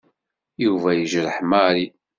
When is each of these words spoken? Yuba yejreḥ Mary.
Yuba 0.63 0.89
yejreḥ 0.93 1.37
Mary. 1.49 1.87